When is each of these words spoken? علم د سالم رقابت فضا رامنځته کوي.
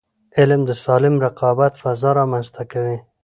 علم 0.37 0.61
د 0.69 0.71
سالم 0.83 1.15
رقابت 1.25 1.73
فضا 1.81 2.09
رامنځته 2.19 2.63
کوي. 2.71 2.97